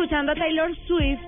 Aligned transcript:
escuchando 0.00 0.32
a 0.32 0.34
Taylor 0.34 0.74
Swift. 0.86 1.20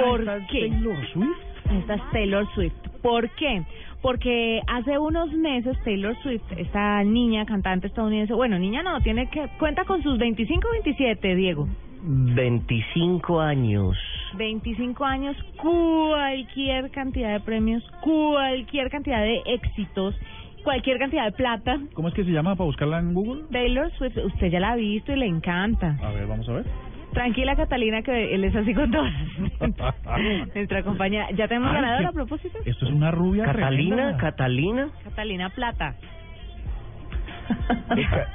¿Por 0.00 0.20
Ah, 0.28 0.36
¿esta 0.36 0.36
es 0.38 0.46
qué? 0.50 0.68
Taylor 0.70 1.06
Swift? 1.12 1.38
Esta 1.78 1.94
es 1.94 2.02
Taylor 2.12 2.46
Swift. 2.54 2.74
¿Por 3.02 3.28
qué? 3.36 3.62
Porque 4.02 4.60
hace 4.66 4.98
unos 4.98 5.32
meses 5.32 5.76
Taylor 5.84 6.16
Swift, 6.22 6.42
esta 6.56 7.02
niña 7.04 7.44
cantante 7.44 7.88
estadounidense, 7.88 8.32
bueno, 8.34 8.58
niña 8.58 8.82
no, 8.82 9.00
tiene 9.02 9.28
que 9.28 9.48
cuenta 9.58 9.84
con 9.84 10.02
sus 10.02 10.18
25 10.18 10.66
o 10.66 10.72
27, 10.72 11.34
Diego. 11.36 11.68
25 12.02 13.40
años. 13.40 13.96
25 14.36 15.04
años, 15.04 15.36
cualquier 15.56 16.90
cantidad 16.90 17.32
de 17.32 17.40
premios, 17.40 17.82
cualquier 18.00 18.90
cantidad 18.90 19.20
de 19.22 19.42
éxitos, 19.46 20.14
cualquier 20.62 20.98
cantidad 20.98 21.24
de 21.24 21.32
plata. 21.32 21.78
¿Cómo 21.94 22.08
es 22.08 22.14
que 22.14 22.24
se 22.24 22.30
llama 22.30 22.54
para 22.54 22.66
buscarla 22.66 22.98
en 23.00 23.12
Google? 23.14 23.44
Taylor 23.50 23.90
Swift, 23.98 24.16
usted 24.24 24.50
ya 24.50 24.60
la 24.60 24.72
ha 24.72 24.76
visto 24.76 25.12
y 25.12 25.16
le 25.16 25.26
encanta. 25.26 25.96
A 26.02 26.10
ver, 26.10 26.26
vamos 26.26 26.48
a 26.48 26.52
ver. 26.54 26.64
Tranquila, 27.12 27.56
Catalina, 27.56 28.02
que 28.02 28.34
él 28.34 28.44
es 28.44 28.54
así 28.54 28.74
con 28.74 28.90
todas. 28.90 29.12
Nuestra 30.54 30.82
compañía. 30.82 31.30
¿Ya 31.34 31.48
tenemos 31.48 31.70
Ay, 31.70 31.76
ganador 31.76 32.00
qué- 32.02 32.06
a 32.08 32.12
propósito? 32.12 32.58
Esto 32.64 32.86
es 32.86 32.92
una 32.92 33.10
rubia 33.10 33.44
Catalina, 33.44 33.96
tremenda. 33.96 34.18
Catalina. 34.18 34.88
Catalina 35.04 35.50
Plata. 35.50 35.94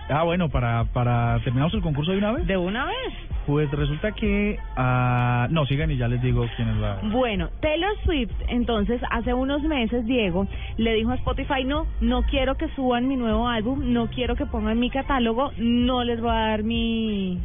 Ah, 0.09 0.23
bueno, 0.23 0.49
para, 0.49 0.85
para 0.85 1.39
terminamos 1.43 1.73
el 1.73 1.81
concurso 1.81 2.11
de 2.11 2.17
una 2.17 2.31
vez. 2.31 2.47
¿De 2.47 2.57
una 2.57 2.85
vez? 2.85 2.95
Pues 3.45 3.69
resulta 3.71 4.11
que... 4.13 4.57
ah, 4.75 5.47
no, 5.49 5.65
sigan 5.65 5.89
y 5.91 5.97
ya 5.97 6.07
les 6.07 6.21
digo 6.21 6.45
quién 6.55 6.69
es 6.69 6.75
la... 6.77 6.99
Bueno, 7.03 7.49
Taylor 7.61 7.91
Swift, 8.03 8.31
entonces, 8.49 9.01
hace 9.09 9.33
unos 9.33 9.61
meses, 9.63 10.05
Diego, 10.05 10.47
le 10.77 10.93
dijo 10.93 11.11
a 11.11 11.15
Spotify, 11.15 11.63
no, 11.65 11.87
no 12.01 12.23
quiero 12.23 12.55
que 12.55 12.67
suban 12.69 13.07
mi 13.07 13.15
nuevo 13.15 13.47
álbum, 13.47 13.91
no 13.93 14.07
quiero 14.07 14.35
que 14.35 14.45
pongan 14.45 14.79
mi 14.79 14.89
catálogo, 14.89 15.51
no 15.57 16.03
les 16.03 16.21
voy 16.21 16.29
a 16.31 16.33
dar 16.47 16.63
mi 16.63 17.39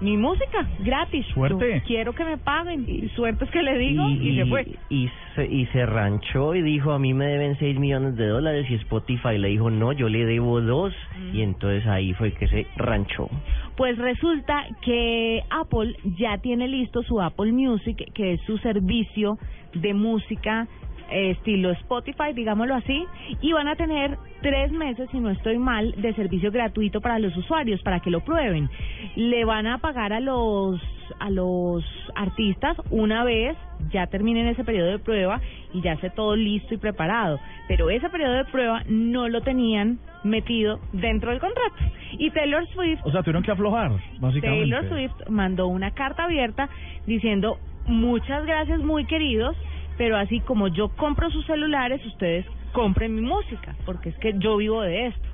mi 0.00 0.16
música 0.16 0.66
gratis. 0.80 1.24
Suerte. 1.34 1.80
Yo 1.80 1.86
quiero 1.86 2.12
que 2.14 2.24
me 2.24 2.36
paguen. 2.38 2.84
Y 2.88 3.08
suerte 3.10 3.44
es 3.44 3.50
que 3.50 3.62
le 3.62 3.78
digo 3.78 4.08
y, 4.08 4.36
se 4.36 4.46
fue. 4.46 4.66
y 4.90 5.08
se, 5.34 5.46
y 5.46 5.66
se 5.66 5.86
ranchó 5.86 6.54
y 6.54 6.62
dijo, 6.62 6.92
a 6.92 6.98
mí 6.98 7.14
me 7.14 7.26
deben 7.26 7.56
6 7.58 7.78
millones 7.78 8.16
de 8.16 8.26
dólares 8.26 8.66
y 8.70 8.74
Spotify 8.74 9.38
le 9.38 9.48
dijo, 9.48 9.70
no, 9.70 9.92
yo 9.92 10.08
le 10.08 10.24
debo 10.26 10.60
2 10.60 10.92
Mm. 11.16 11.34
y 11.36 11.42
entonces 11.42 11.86
ahí 11.86 12.12
fue 12.14 12.32
que 12.32 12.46
se 12.48 12.66
ranchó. 12.76 13.28
Pues 13.76 13.96
resulta 13.98 14.66
que 14.82 15.42
Apple 15.50 15.96
ya 16.18 16.38
tiene 16.38 16.68
listo 16.68 17.02
su 17.02 17.20
Apple 17.20 17.52
Music, 17.52 18.12
que 18.12 18.34
es 18.34 18.40
su 18.42 18.58
servicio 18.58 19.38
de 19.74 19.94
música 19.94 20.68
eh, 21.10 21.30
estilo 21.30 21.70
Spotify, 21.72 22.32
digámoslo 22.34 22.74
así, 22.74 23.04
y 23.40 23.52
van 23.52 23.68
a 23.68 23.76
tener 23.76 24.18
tres 24.42 24.70
meses, 24.72 25.08
si 25.10 25.18
no 25.18 25.30
estoy 25.30 25.58
mal, 25.58 25.92
de 25.96 26.14
servicio 26.14 26.50
gratuito 26.50 27.00
para 27.00 27.18
los 27.18 27.36
usuarios, 27.36 27.82
para 27.82 28.00
que 28.00 28.10
lo 28.10 28.20
prueben. 28.20 28.68
Le 29.16 29.44
van 29.44 29.66
a 29.66 29.78
pagar 29.78 30.12
a 30.12 30.20
los 30.20 30.80
a 31.20 31.30
los 31.30 31.84
artistas 32.16 32.76
una 32.90 33.22
vez 33.22 33.56
ya 33.92 34.06
terminen 34.06 34.48
ese 34.48 34.64
periodo 34.64 34.90
de 34.90 34.98
prueba 34.98 35.40
y 35.72 35.80
ya 35.80 35.92
esté 35.92 36.10
todo 36.10 36.36
listo 36.36 36.74
y 36.74 36.78
preparado. 36.78 37.38
Pero 37.68 37.90
ese 37.90 38.08
periodo 38.08 38.32
de 38.32 38.44
prueba 38.46 38.82
no 38.88 39.28
lo 39.28 39.40
tenían 39.42 39.98
metido 40.24 40.80
dentro 40.92 41.30
del 41.30 41.40
contrato. 41.40 41.76
Y 42.18 42.30
Taylor 42.30 42.66
Swift 42.68 43.00
O 43.04 43.12
sea, 43.12 43.22
tuvieron 43.22 43.42
que 43.42 43.52
aflojar, 43.52 43.92
básicamente. 44.18 44.70
Taylor 44.70 44.88
Swift 44.88 45.28
mandó 45.28 45.68
una 45.68 45.92
carta 45.92 46.24
abierta 46.24 46.68
diciendo 47.06 47.58
muchas 47.86 48.44
gracias 48.46 48.80
muy 48.80 49.04
queridos, 49.04 49.56
pero 49.96 50.16
así 50.16 50.40
como 50.40 50.68
yo 50.68 50.88
compro 50.96 51.30
sus 51.30 51.46
celulares, 51.46 52.04
ustedes 52.06 52.46
compren 52.72 53.14
mi 53.14 53.22
música, 53.22 53.74
porque 53.84 54.10
es 54.10 54.16
que 54.18 54.34
yo 54.38 54.56
vivo 54.56 54.82
de 54.82 55.06
esto. 55.06 55.28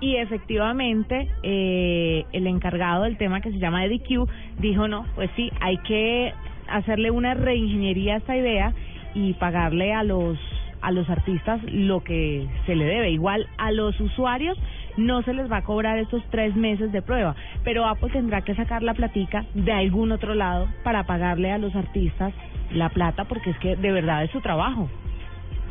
Y 0.00 0.16
efectivamente, 0.16 1.28
eh, 1.42 2.24
el 2.32 2.46
encargado 2.46 3.04
del 3.04 3.16
tema 3.16 3.40
que 3.40 3.50
se 3.50 3.58
llama 3.58 3.84
Eddie 3.84 4.00
Q 4.00 4.28
dijo, 4.58 4.86
no, 4.86 5.06
pues 5.14 5.30
sí, 5.34 5.50
hay 5.60 5.78
que 5.78 6.32
hacerle 6.68 7.10
una 7.10 7.34
reingeniería 7.34 8.14
a 8.14 8.18
esta 8.18 8.36
idea 8.36 8.74
y 9.14 9.32
pagarle 9.34 9.92
a 9.92 10.04
los 10.04 10.38
a 10.80 10.92
los 10.92 11.10
artistas 11.10 11.60
lo 11.64 12.04
que 12.04 12.46
se 12.66 12.76
le 12.76 12.84
debe. 12.84 13.10
Igual 13.10 13.48
a 13.56 13.72
los 13.72 13.98
usuarios 14.00 14.56
no 14.96 15.22
se 15.22 15.32
les 15.32 15.50
va 15.50 15.58
a 15.58 15.64
cobrar 15.64 15.98
estos 15.98 16.22
tres 16.30 16.54
meses 16.54 16.92
de 16.92 17.02
prueba, 17.02 17.34
pero 17.64 17.86
Apple 17.86 18.10
tendrá 18.10 18.42
que 18.42 18.54
sacar 18.54 18.82
la 18.82 18.94
platica 18.94 19.44
de 19.54 19.72
algún 19.72 20.12
otro 20.12 20.34
lado 20.34 20.68
para 20.82 21.04
pagarle 21.04 21.52
a 21.52 21.58
los 21.58 21.74
artistas 21.74 22.32
la 22.72 22.88
plata 22.90 23.24
porque 23.24 23.50
es 23.50 23.58
que 23.58 23.76
de 23.76 23.92
verdad 23.92 24.24
es 24.24 24.30
su 24.30 24.40
trabajo. 24.40 24.88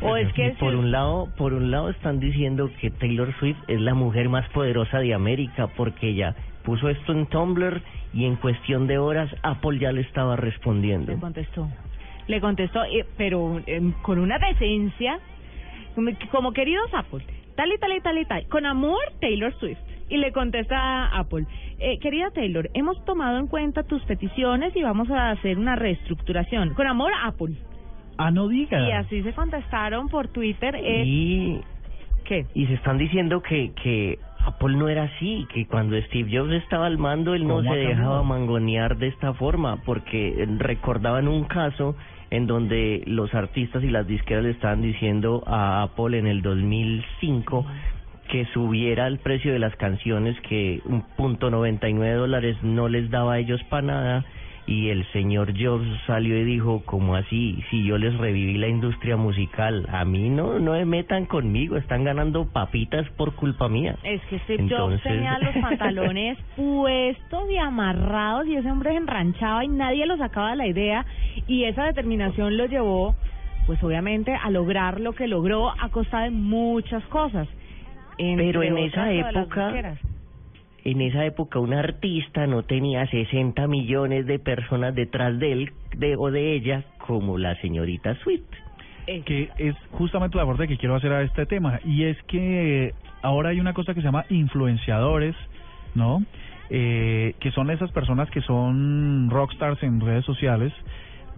O 0.00 0.16
es 0.16 0.32
que 0.32 0.54
por 0.60 0.76
un 0.76 0.92
lado, 0.92 1.28
por 1.36 1.52
un 1.52 1.70
lado 1.70 1.90
están 1.90 2.20
diciendo 2.20 2.70
que 2.80 2.90
Taylor 2.90 3.34
Swift 3.38 3.58
es 3.66 3.80
la 3.80 3.94
mujer 3.94 4.28
más 4.28 4.48
poderosa 4.50 5.00
de 5.00 5.12
América 5.12 5.68
porque 5.76 6.10
ella 6.10 6.36
puso 6.62 6.88
esto 6.88 7.12
en 7.12 7.26
Tumblr 7.26 7.82
y 8.12 8.24
en 8.24 8.36
cuestión 8.36 8.86
de 8.86 8.98
horas 8.98 9.34
Apple 9.42 9.78
ya 9.78 9.90
le 9.90 10.02
estaba 10.02 10.36
respondiendo. 10.36 11.12
le 11.12 11.18
contestó. 11.18 11.68
Le 12.28 12.40
contestó, 12.40 12.84
eh, 12.84 13.06
pero 13.16 13.60
em, 13.66 13.92
con 14.02 14.18
una 14.18 14.38
decencia, 14.38 15.18
como, 15.94 16.10
como 16.30 16.52
queridos 16.52 16.92
Apple, 16.92 17.24
tal 17.56 17.72
y 17.72 17.78
tal 17.78 17.92
y 17.92 18.00
tal 18.00 18.18
y 18.18 18.24
tal, 18.26 18.46
con 18.48 18.66
amor 18.66 19.00
Taylor 19.20 19.52
Swift. 19.58 19.78
Y 20.08 20.16
le 20.16 20.32
contesta 20.32 20.76
a 20.76 21.18
Apple, 21.18 21.44
eh, 21.78 21.98
querida 21.98 22.30
Taylor, 22.30 22.70
hemos 22.74 23.04
tomado 23.04 23.38
en 23.38 23.46
cuenta 23.46 23.82
tus 23.82 24.02
peticiones 24.04 24.74
y 24.74 24.82
vamos 24.82 25.10
a 25.10 25.30
hacer 25.30 25.58
una 25.58 25.76
reestructuración. 25.76 26.74
Con 26.74 26.86
amor 26.86 27.12
Apple. 27.24 27.54
Ah, 28.16 28.30
no 28.30 28.48
diga. 28.48 28.88
Y 28.88 28.92
así 28.92 29.22
se 29.22 29.32
contestaron 29.32 30.08
por 30.08 30.28
Twitter. 30.28 30.74
Eh, 30.74 31.04
Y, 31.06 31.60
¿Qué? 32.24 32.46
y 32.54 32.66
se 32.66 32.74
están 32.74 32.98
diciendo 32.98 33.42
que, 33.42 33.72
que 33.82 34.18
Apple 34.44 34.76
no 34.76 34.88
era 34.88 35.04
así, 35.04 35.46
que 35.52 35.66
cuando 35.66 36.00
Steve 36.02 36.36
Jobs 36.36 36.52
estaba 36.52 36.86
al 36.86 36.98
mando 36.98 37.34
él 37.34 37.46
no 37.46 37.56
¿Cómo 37.56 37.72
se 37.72 37.78
dejaba 37.78 38.22
mangonear 38.22 38.96
de 38.96 39.08
esta 39.08 39.34
forma, 39.34 39.76
porque 39.84 40.46
recordaban 40.58 41.28
un 41.28 41.44
caso 41.44 41.96
en 42.30 42.46
donde 42.46 43.02
los 43.06 43.34
artistas 43.34 43.82
y 43.82 43.88
las 43.88 44.06
disqueras 44.06 44.44
le 44.44 44.50
estaban 44.50 44.82
diciendo 44.82 45.42
a 45.46 45.82
Apple 45.82 46.18
en 46.18 46.26
el 46.26 46.42
2005 46.42 47.66
que 48.28 48.46
subiera 48.52 49.06
el 49.06 49.18
precio 49.18 49.52
de 49.52 49.58
las 49.58 49.74
canciones, 49.76 50.38
que 50.42 50.80
un 50.84 51.02
punto 51.16 51.50
99 51.50 52.14
dólares 52.14 52.56
no 52.62 52.88
les 52.88 53.10
daba 53.10 53.34
a 53.34 53.38
ellos 53.38 53.62
para 53.64 53.82
nada, 53.82 54.24
y 54.68 54.90
el 54.90 55.10
señor 55.12 55.54
Jobs 55.58 55.86
salió 56.06 56.36
y 56.36 56.44
dijo, 56.44 56.82
como 56.84 57.16
así? 57.16 57.64
Si 57.70 57.82
yo 57.84 57.96
les 57.96 58.14
reviví 58.18 58.58
la 58.58 58.68
industria 58.68 59.16
musical, 59.16 59.86
a 59.90 60.04
mí 60.04 60.28
no, 60.28 60.58
no 60.58 60.72
me 60.72 60.84
metan 60.84 61.24
conmigo, 61.24 61.78
están 61.78 62.04
ganando 62.04 62.44
papitas 62.44 63.08
por 63.16 63.34
culpa 63.34 63.70
mía. 63.70 63.96
Es 64.04 64.20
que 64.28 64.38
Steve 64.40 64.68
Jobs 64.68 65.02
tenía 65.02 65.38
los 65.38 65.54
pantalones 65.62 66.36
puestos 66.54 67.50
y 67.50 67.56
amarrados 67.56 68.46
y 68.46 68.56
ese 68.56 68.70
hombre 68.70 68.90
se 68.90 68.98
enranchaba 68.98 69.64
y 69.64 69.68
nadie 69.68 70.04
lo 70.04 70.18
sacaba 70.18 70.50
de 70.50 70.56
la 70.56 70.66
idea 70.66 71.06
y 71.46 71.64
esa 71.64 71.86
determinación 71.86 72.58
lo 72.58 72.66
llevó, 72.66 73.14
pues 73.66 73.82
obviamente, 73.82 74.34
a 74.34 74.50
lograr 74.50 75.00
lo 75.00 75.14
que 75.14 75.28
logró 75.28 75.70
a 75.70 75.88
costa 75.88 76.20
de 76.20 76.30
muchas 76.30 77.02
cosas. 77.04 77.48
Entre 78.18 78.46
Pero 78.46 78.62
en 78.62 78.78
esa 78.78 79.12
época-. 79.12 79.98
En 80.84 81.00
esa 81.00 81.24
época 81.26 81.58
un 81.58 81.74
artista 81.74 82.46
no 82.46 82.62
tenía 82.62 83.06
60 83.06 83.66
millones 83.66 84.26
de 84.26 84.38
personas 84.38 84.94
detrás 84.94 85.38
de 85.38 85.52
él 85.52 85.72
de, 85.96 86.16
o 86.16 86.30
de 86.30 86.54
ella 86.54 86.84
como 86.98 87.36
la 87.36 87.54
señorita 87.60 88.14
Swift. 88.22 88.44
Eh, 89.06 89.22
que 89.24 89.48
es 89.56 89.74
justamente 89.92 90.36
la 90.36 90.42
aporte 90.42 90.68
que 90.68 90.76
quiero 90.76 90.94
hacer 90.94 91.12
a 91.12 91.22
este 91.22 91.46
tema 91.46 91.80
y 91.82 92.04
es 92.04 92.22
que 92.24 92.92
ahora 93.22 93.50
hay 93.50 93.60
una 93.60 93.72
cosa 93.72 93.94
que 93.94 94.00
se 94.00 94.06
llama 94.06 94.26
influenciadores, 94.28 95.34
¿no? 95.94 96.22
Eh, 96.68 97.34
que 97.40 97.50
son 97.52 97.70
esas 97.70 97.90
personas 97.92 98.30
que 98.30 98.42
son 98.42 99.30
rockstars 99.30 99.82
en 99.82 100.00
redes 100.00 100.26
sociales, 100.26 100.74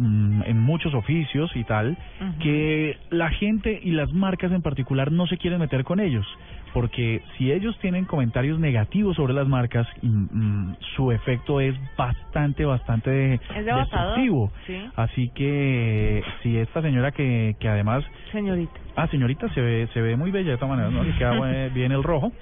mm, 0.00 0.42
en 0.46 0.58
muchos 0.58 0.94
oficios 0.94 1.50
y 1.54 1.64
tal, 1.64 1.96
que 2.42 2.96
la 3.10 3.30
gente 3.30 3.78
y 3.82 3.90
las 3.92 4.12
marcas 4.12 4.50
en 4.52 4.62
particular 4.62 5.12
no 5.12 5.26
se 5.26 5.36
quieren 5.36 5.60
meter 5.60 5.84
con 5.84 6.00
ellos, 6.00 6.26
porque 6.72 7.20
si 7.36 7.50
ellos 7.52 7.76
tienen 7.80 8.04
comentarios 8.06 8.58
negativos 8.58 9.16
sobre 9.16 9.34
las 9.34 9.46
marcas, 9.46 9.86
mm, 10.02 10.08
mm, 10.30 10.76
su 10.96 11.12
efecto 11.12 11.60
es 11.60 11.74
bastante, 11.96 12.64
bastante 12.64 13.34
Es 13.34 13.64
destructivo. 13.66 14.50
sí. 14.66 14.76
Así 14.96 15.28
que 15.34 16.22
si 16.42 16.56
esta 16.56 16.80
señora 16.82 17.12
que, 17.12 17.56
que 17.60 17.68
además, 17.68 18.04
Señorita. 18.32 18.72
ah, 18.96 19.06
señorita, 19.08 19.48
se 19.54 19.60
ve, 19.60 19.88
se 19.92 20.00
ve 20.00 20.16
muy 20.16 20.30
bella 20.30 20.52
de 20.52 20.56
todas 20.56 20.76
maneras, 20.76 20.92
¿no? 20.92 21.02
Le 21.04 21.12
queda 21.16 21.68
bien 21.74 21.92
el 21.92 22.02
rojo. 22.02 22.32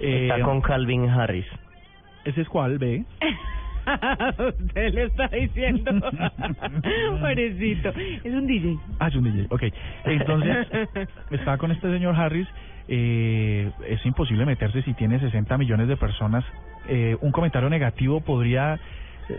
Eh, 0.00 0.28
Está 0.28 0.42
con 0.44 0.60
Calvin 0.60 1.08
Harris. 1.08 1.46
Ese 2.24 2.40
es 2.42 2.48
cuál, 2.48 2.78
ve. 2.78 3.04
Usted 4.38 4.94
le 4.94 5.04
está 5.04 5.28
diciendo. 5.28 5.92
Pobrecito. 7.20 7.90
Es 8.24 8.32
un 8.32 8.46
DJ. 8.46 8.78
Ah, 8.98 9.08
es 9.08 9.14
un 9.16 9.24
DJ, 9.24 9.46
ok. 9.50 9.62
Entonces, 10.04 10.66
está 11.30 11.58
con 11.58 11.72
este 11.72 11.90
señor 11.90 12.14
Harris. 12.16 12.48
Eh, 12.88 13.70
es 13.88 14.04
imposible 14.04 14.44
meterse 14.44 14.82
si 14.82 14.94
tiene 14.94 15.18
60 15.20 15.56
millones 15.58 15.88
de 15.88 15.96
personas. 15.96 16.44
Eh, 16.88 17.16
un 17.20 17.30
comentario 17.30 17.70
negativo 17.70 18.20
podría 18.20 18.74
eh, 19.28 19.38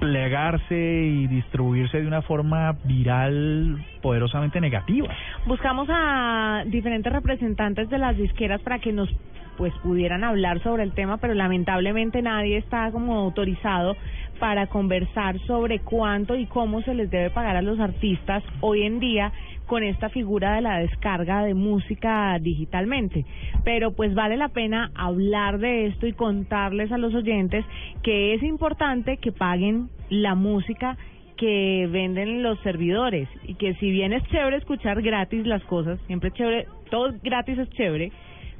plegarse 0.00 0.76
y 0.76 1.26
distribuirse 1.28 2.00
de 2.00 2.06
una 2.06 2.22
forma 2.22 2.76
viral 2.84 3.84
poderosamente 4.02 4.60
negativa. 4.60 5.14
Buscamos 5.46 5.88
a 5.90 6.64
diferentes 6.66 7.12
representantes 7.12 7.88
de 7.88 7.98
las 7.98 8.16
disqueras 8.16 8.60
para 8.62 8.78
que 8.78 8.92
nos 8.92 9.08
pues 9.56 9.72
pudieran 9.82 10.24
hablar 10.24 10.62
sobre 10.62 10.82
el 10.82 10.92
tema, 10.92 11.18
pero 11.18 11.34
lamentablemente 11.34 12.22
nadie 12.22 12.58
está 12.58 12.90
como 12.90 13.14
autorizado 13.14 13.96
para 14.38 14.66
conversar 14.66 15.38
sobre 15.46 15.80
cuánto 15.80 16.36
y 16.36 16.46
cómo 16.46 16.82
se 16.82 16.94
les 16.94 17.10
debe 17.10 17.30
pagar 17.30 17.56
a 17.56 17.62
los 17.62 17.78
artistas 17.78 18.42
hoy 18.60 18.82
en 18.82 18.98
día 18.98 19.32
con 19.66 19.82
esta 19.82 20.08
figura 20.08 20.54
de 20.54 20.60
la 20.60 20.78
descarga 20.78 21.44
de 21.44 21.54
música 21.54 22.38
digitalmente. 22.40 23.24
Pero 23.64 23.92
pues 23.92 24.14
vale 24.14 24.36
la 24.36 24.48
pena 24.48 24.90
hablar 24.94 25.58
de 25.58 25.86
esto 25.86 26.06
y 26.06 26.12
contarles 26.12 26.92
a 26.92 26.98
los 26.98 27.14
oyentes 27.14 27.64
que 28.02 28.34
es 28.34 28.42
importante 28.42 29.16
que 29.16 29.32
paguen 29.32 29.88
la 30.10 30.34
música 30.34 30.96
que 31.36 31.88
venden 31.90 32.42
los 32.42 32.60
servidores 32.60 33.28
y 33.44 33.54
que 33.54 33.74
si 33.74 33.90
bien 33.90 34.12
es 34.12 34.22
chévere 34.24 34.56
escuchar 34.56 35.02
gratis 35.02 35.46
las 35.46 35.62
cosas, 35.64 35.98
siempre 36.06 36.28
es 36.28 36.34
chévere, 36.34 36.66
todo 36.90 37.12
gratis 37.22 37.58
es 37.58 37.70
chévere, 37.70 38.12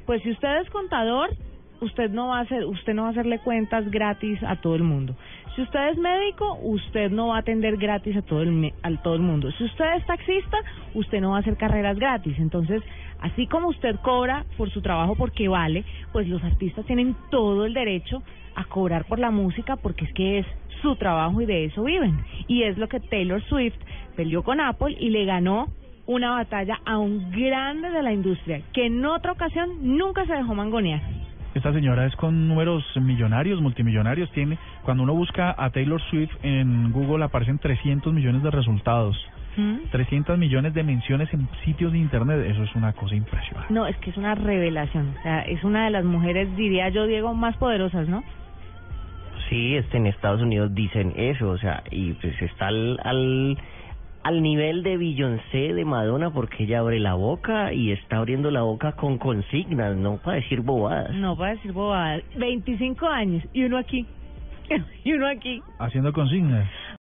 pues 0.05 0.21
si 0.23 0.31
usted 0.31 0.61
es 0.61 0.69
contador, 0.69 1.29
usted 1.81 2.09
no 2.11 2.27
va 2.29 2.39
a 2.39 2.41
hacer, 2.41 2.65
usted 2.65 2.93
no 2.93 3.03
va 3.03 3.09
a 3.09 3.11
hacerle 3.11 3.39
cuentas 3.39 3.89
gratis 3.89 4.41
a 4.43 4.55
todo 4.57 4.75
el 4.75 4.83
mundo. 4.83 5.15
Si 5.55 5.61
usted 5.61 5.89
es 5.89 5.97
médico, 5.97 6.57
usted 6.63 7.11
no 7.11 7.27
va 7.27 7.37
a 7.37 7.39
atender 7.39 7.77
gratis 7.77 8.17
a 8.17 8.21
todo 8.21 8.41
el 8.41 8.73
a 8.83 8.91
todo 9.01 9.15
el 9.15 9.21
mundo. 9.21 9.51
Si 9.51 9.63
usted 9.63 9.95
es 9.95 10.05
taxista, 10.05 10.57
usted 10.93 11.21
no 11.21 11.31
va 11.31 11.37
a 11.37 11.39
hacer 11.39 11.55
carreras 11.55 11.97
gratis. 11.97 12.37
Entonces, 12.39 12.81
así 13.21 13.47
como 13.47 13.69
usted 13.69 13.95
cobra 14.01 14.45
por 14.57 14.69
su 14.71 14.81
trabajo 14.81 15.15
porque 15.15 15.47
vale, 15.47 15.85
pues 16.11 16.27
los 16.27 16.43
artistas 16.43 16.85
tienen 16.85 17.15
todo 17.31 17.65
el 17.65 17.73
derecho 17.73 18.21
a 18.55 18.65
cobrar 18.65 19.05
por 19.05 19.19
la 19.19 19.31
música 19.31 19.75
porque 19.77 20.05
es 20.05 20.13
que 20.13 20.39
es 20.39 20.45
su 20.81 20.95
trabajo 20.97 21.41
y 21.41 21.45
de 21.45 21.65
eso 21.65 21.83
viven. 21.83 22.19
Y 22.47 22.63
es 22.63 22.77
lo 22.77 22.87
que 22.89 22.99
Taylor 22.99 23.41
Swift 23.43 23.77
peleó 24.15 24.43
con 24.43 24.59
Apple 24.59 24.95
y 24.99 25.09
le 25.09 25.25
ganó 25.25 25.67
una 26.05 26.31
batalla 26.31 26.79
a 26.85 26.97
un 26.97 27.31
grande 27.31 27.89
de 27.89 28.03
la 28.03 28.13
industria 28.13 28.61
que 28.73 28.87
en 28.87 29.05
otra 29.05 29.31
ocasión 29.31 29.97
nunca 29.97 30.25
se 30.25 30.33
dejó 30.33 30.53
mangonear. 30.53 31.01
Esta 31.55 31.71
señora 31.71 32.05
es 32.05 32.15
con 32.17 32.49
números 32.49 32.83
millonarios, 32.97 33.61
multimillonarios. 33.61 34.29
Tiene, 34.31 34.57
cuando 34.83 35.03
uno 35.03 35.13
busca 35.13 35.55
a 35.57 35.69
Taylor 35.69 36.01
Swift 36.09 36.33
en 36.43 36.91
Google 36.91 37.23
aparecen 37.23 37.59
300 37.59 38.13
millones 38.13 38.43
de 38.43 38.51
resultados. 38.51 39.15
¿Mm? 39.55 39.89
300 39.89 40.37
millones 40.37 40.73
de 40.73 40.83
menciones 40.83 41.33
en 41.33 41.47
sitios 41.63 41.93
de 41.93 41.99
internet. 41.99 42.45
Eso 42.49 42.63
es 42.63 42.75
una 42.75 42.91
cosa 42.91 43.15
impresionante. 43.15 43.73
No, 43.73 43.87
es 43.87 43.95
que 43.97 44.09
es 44.09 44.17
una 44.17 44.35
revelación. 44.35 45.15
O 45.17 45.23
sea, 45.23 45.43
es 45.43 45.63
una 45.63 45.85
de 45.85 45.91
las 45.91 46.03
mujeres, 46.03 46.53
diría 46.57 46.89
yo, 46.89 47.07
Diego, 47.07 47.33
más 47.33 47.55
poderosas, 47.55 48.09
¿no? 48.09 48.21
Sí, 49.49 49.77
este, 49.77 49.95
en 49.95 50.07
Estados 50.07 50.41
Unidos 50.41 50.75
dicen 50.75 51.13
eso, 51.15 51.49
o 51.49 51.57
sea, 51.57 51.83
y 51.89 52.13
pues 52.13 52.41
está 52.41 52.67
al, 52.67 52.99
al, 53.03 53.57
al 54.25 54.41
nivel 54.41 54.81
de 54.81 54.97
Beyoncé, 54.97 55.75
de 55.75 55.85
Madonna, 55.85 56.31
porque 56.31 56.63
ella 56.63 56.79
abre 56.79 56.99
la 56.99 57.13
boca 57.13 57.71
y 57.71 57.91
está 57.91 58.17
abriendo 58.17 58.49
la 58.49 58.63
boca 58.63 58.93
con 58.93 59.19
consignas, 59.19 59.95
no 59.95 60.17
para 60.17 60.37
decir 60.37 60.61
bobadas. 60.61 61.13
No, 61.13 61.37
para 61.37 61.51
decir 61.51 61.71
bobadas. 61.71 62.23
25 62.35 63.07
años 63.07 63.43
y 63.53 63.65
uno 63.65 63.77
aquí. 63.77 64.07
y 65.03 65.13
uno 65.13 65.27
aquí. 65.27 65.61
Haciendo 65.77 66.11
consignas. 66.11 66.67